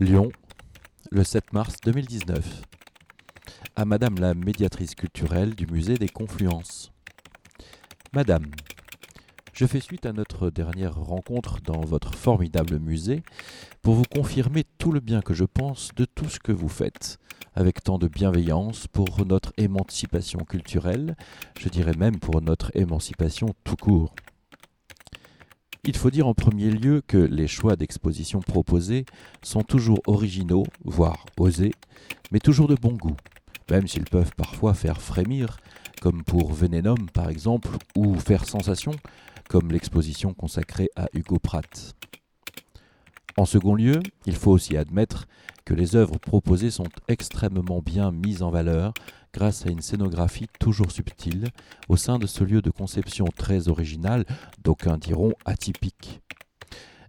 [0.00, 0.32] Lyon,
[1.10, 2.62] le 7 mars 2019.
[3.76, 6.92] À Madame la médiatrice culturelle du musée des Confluences.
[8.14, 8.46] Madame,
[9.52, 13.22] je fais suite à notre dernière rencontre dans votre formidable musée
[13.82, 17.18] pour vous confirmer tout le bien que je pense de tout ce que vous faites,
[17.54, 21.16] avec tant de bienveillance pour notre émancipation culturelle,
[21.60, 24.14] je dirais même pour notre émancipation tout court.
[25.84, 29.04] Il faut dire en premier lieu que les choix d'exposition proposés
[29.42, 31.72] sont toujours originaux, voire osés,
[32.30, 33.16] mais toujours de bon goût,
[33.68, 35.56] même s'ils peuvent parfois faire frémir,
[36.00, 38.92] comme pour Venenom par exemple, ou faire sensation,
[39.48, 41.96] comme l'exposition consacrée à Hugo Pratt.
[43.36, 45.26] En second lieu, il faut aussi admettre
[45.64, 48.92] que les œuvres proposées sont extrêmement bien mises en valeur
[49.32, 51.48] grâce à une scénographie toujours subtile
[51.88, 54.26] au sein de ce lieu de conception très original,
[54.62, 56.20] d'aucuns diront atypique.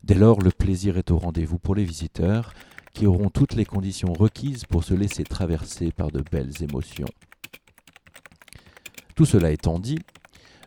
[0.03, 2.53] Dès lors, le plaisir est au rendez-vous pour les visiteurs,
[2.93, 7.07] qui auront toutes les conditions requises pour se laisser traverser par de belles émotions.
[9.15, 9.99] Tout cela étant dit,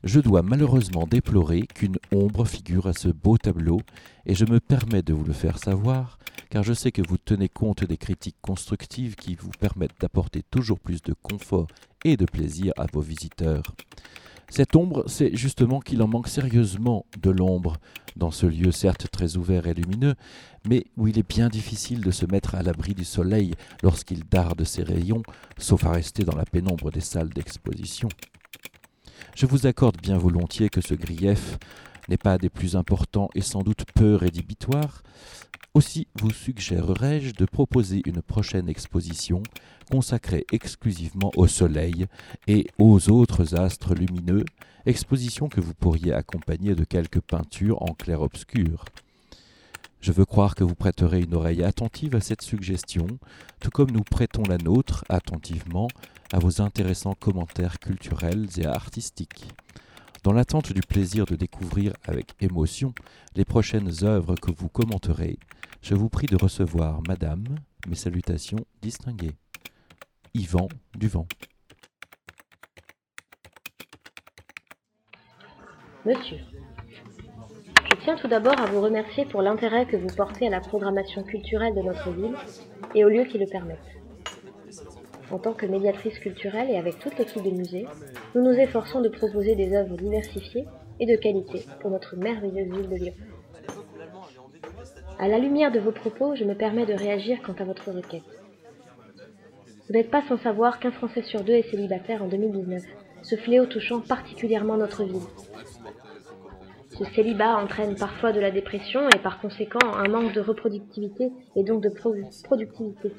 [0.05, 3.80] je dois malheureusement déplorer qu'une ombre figure à ce beau tableau,
[4.25, 6.19] et je me permets de vous le faire savoir,
[6.50, 10.80] car je sais que vous tenez compte des critiques constructives qui vous permettent d'apporter toujours
[10.80, 11.67] plus de confort
[12.05, 13.74] et de plaisir à vos visiteurs.
[14.48, 17.78] Cette ombre, c'est justement qu'il en manque sérieusement de l'ombre
[18.14, 20.14] dans ce lieu certes très ouvert et lumineux,
[20.69, 24.64] mais où il est bien difficile de se mettre à l'abri du soleil lorsqu'il darde
[24.64, 25.22] ses rayons,
[25.58, 28.08] sauf à rester dans la pénombre des salles d'exposition.
[29.34, 31.59] Je vous accorde bien volontiers que ce grief
[32.09, 35.03] n'est pas des plus importants et sans doute peu rédhibitoire.
[35.75, 39.42] Aussi vous suggérerais-je de proposer une prochaine exposition
[39.91, 42.06] consacrée exclusivement au Soleil
[42.47, 44.45] et aux autres astres lumineux,
[44.86, 48.86] exposition que vous pourriez accompagner de quelques peintures en clair-obscur.
[50.06, 53.08] Je veux croire que vous prêterez une oreille attentive à cette suggestion,
[53.58, 55.88] tout comme nous prêtons la nôtre attentivement
[56.32, 59.48] à vos intéressants commentaires culturels et artistiques.
[60.22, 62.95] Dans l'attente du plaisir de découvrir avec émotion
[63.34, 65.40] les prochaines œuvres que vous commenterez,
[65.83, 67.45] je vous prie de recevoir, Madame,
[67.89, 69.34] mes salutations distinguées.
[70.34, 71.27] Yvan Duvent.
[76.05, 76.39] Monsieur,
[78.06, 81.74] tiens tout d'abord à vous remercier pour l'intérêt que vous portez à la programmation culturelle
[81.74, 82.36] de notre ville
[82.94, 83.80] et aux lieux qui le permettent.
[85.33, 87.84] En tant que médiatrice culturelle et avec toute l'équipe du musée,
[88.36, 90.66] nous nous efforçons de proposer des œuvres diversifiées
[91.00, 93.14] et de qualité pour notre merveilleuse ville de Lyon.
[95.18, 98.22] À la lumière de vos propos, je me permets de réagir quant à votre requête.
[99.89, 102.84] Vous n'êtes pas sans savoir qu'un Français sur deux est célibataire en 2019,
[103.22, 105.27] ce fléau touchant particulièrement notre ville.
[106.98, 111.62] Ce célibat entraîne parfois de la dépression et par conséquent un manque de reproductivité et
[111.62, 113.12] donc de productivité.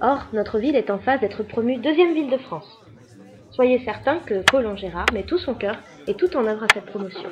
[0.00, 2.80] Or, notre ville est en phase d'être promue deuxième ville de France.
[3.50, 5.76] Soyez certains que Colin Gérard met tout son cœur
[6.08, 7.28] et tout en œuvre à cette promotion.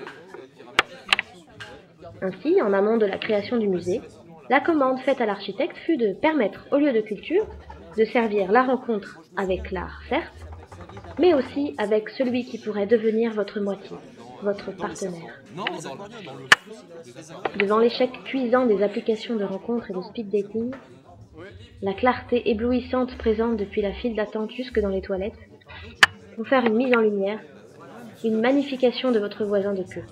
[2.22, 4.00] Ainsi, en amont de la création du musée,
[4.50, 7.47] la commande faite à l'architecte fut de permettre au lieu de culture
[7.97, 10.47] de servir la rencontre avec l'art, certes,
[11.19, 13.97] mais aussi avec celui qui pourrait devenir votre moitié,
[14.42, 15.41] votre partenaire.
[17.59, 20.70] Devant l'échec cuisant des applications de rencontre et de speed dating,
[21.82, 25.38] la clarté éblouissante présente depuis la file d'attente jusque dans les toilettes,
[26.37, 27.41] pour faire une mise en lumière,
[28.25, 30.04] une magnification de votre voisin de queue.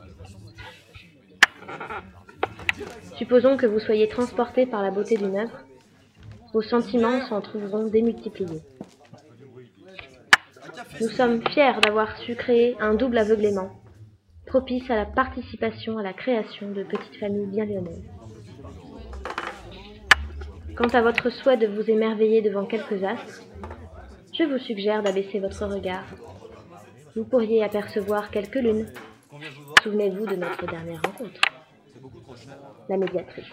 [3.17, 5.59] Supposons que vous soyez transporté par la beauté d'une œuvre,
[6.53, 8.61] vos sentiments s'en trouveront démultipliés.
[11.01, 13.71] Nous sommes fiers d'avoir su créer un double aveuglément,
[14.47, 18.05] propice à la participation à la création de petites familles bien lyonnaises.
[20.77, 23.43] Quant à votre souhait de vous émerveiller devant quelques astres,
[24.39, 26.05] je vous suggère d'abaisser votre regard.
[27.15, 28.87] Vous pourriez apercevoir quelques lunes.
[29.83, 31.41] Souvenez-vous de notre dernière rencontre.
[32.89, 33.45] La médiatrice.